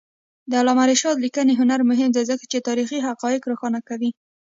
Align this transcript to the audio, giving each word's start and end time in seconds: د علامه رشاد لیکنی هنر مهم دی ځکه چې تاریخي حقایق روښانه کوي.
د 0.49 0.51
علامه 0.61 0.83
رشاد 0.91 1.15
لیکنی 1.25 1.53
هنر 1.61 1.79
مهم 1.89 2.09
دی 2.13 2.23
ځکه 2.31 2.43
چې 2.51 2.65
تاریخي 2.67 2.99
حقایق 3.07 3.41
روښانه 3.51 3.79
کوي. 3.89 4.11